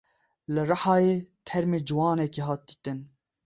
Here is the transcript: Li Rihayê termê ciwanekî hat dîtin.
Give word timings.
Li 0.53 0.61
Rihayê 0.69 1.15
termê 1.47 1.79
ciwanekî 1.87 2.41
hat 2.47 2.61
dîtin. 2.67 2.99